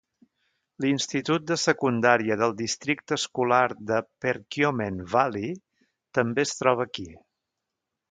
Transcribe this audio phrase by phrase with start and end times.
[0.85, 3.61] L'institut de secundària del districte escolar
[3.93, 5.55] de Perkiomen Valley
[6.21, 7.11] també es troba aquí.